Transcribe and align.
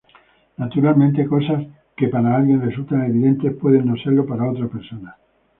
Naturalmente, 0.61 1.27
cosas 1.27 1.61
que 1.95 2.07
para 2.07 2.35
alguien 2.35 2.59
resultan 2.65 3.03
evidentes, 3.03 3.53
pueden 3.61 3.85
no 3.85 3.95
serlo 4.01 4.25
para 4.25 4.49
otra 4.51 4.67
persona. 4.67 5.15